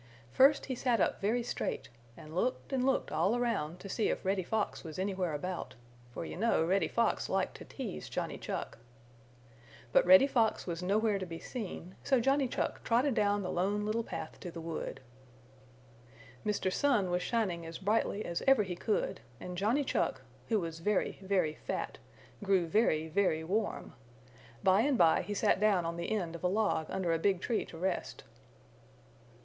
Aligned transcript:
First 0.31 0.65
he 0.65 0.73
sat 0.73 0.99
up 0.99 1.21
very 1.21 1.43
straight 1.43 1.89
and 2.17 2.33
looked 2.33 2.73
and 2.73 2.83
looked 2.83 3.11
all 3.11 3.35
around 3.35 3.79
to 3.81 3.87
see 3.87 4.09
if 4.09 4.25
Reddy 4.25 4.41
Fox 4.41 4.83
was 4.83 4.97
anywhere 4.97 5.35
about, 5.35 5.75
for 6.11 6.25
you 6.25 6.35
know 6.37 6.65
Reddy 6.65 6.87
Fox 6.87 7.29
liked 7.29 7.55
to 7.57 7.65
tease 7.65 8.09
Johnny 8.09 8.39
Chuck. 8.39 8.79
But 9.91 10.03
Reddy 10.03 10.25
Fox 10.25 10.65
was 10.65 10.81
nowhere 10.81 11.19
to 11.19 11.25
be 11.27 11.37
seen, 11.37 11.93
so 12.03 12.19
Johnny 12.19 12.47
Chuck 12.47 12.83
trotted 12.83 13.13
down 13.13 13.43
the 13.43 13.51
Lone 13.51 13.85
Little 13.85 14.03
Path 14.03 14.39
to 14.39 14.49
the 14.49 14.59
wood. 14.59 15.01
Mr. 16.43 16.73
Sun 16.73 17.11
was 17.11 17.21
shining 17.21 17.63
as 17.63 17.77
brightly 17.77 18.25
as 18.25 18.41
ever 18.47 18.63
he 18.63 18.75
could 18.75 19.21
and 19.39 19.55
Johnny 19.55 19.83
Chuck, 19.83 20.21
who 20.49 20.59
was 20.59 20.79
very, 20.79 21.19
very 21.21 21.53
fat, 21.67 21.99
grew 22.43 22.65
very, 22.65 23.07
very 23.07 23.43
warm. 23.43 23.93
By 24.63 24.81
and 24.81 24.97
by 24.97 25.21
he 25.21 25.35
sat 25.35 25.59
down 25.59 25.85
on 25.85 25.95
the 25.95 26.11
end 26.11 26.33
of 26.33 26.43
a 26.43 26.47
log 26.47 26.87
under 26.89 27.13
a 27.13 27.19
big 27.19 27.39
tree 27.39 27.65
to 27.65 27.77
rest. 27.77 28.23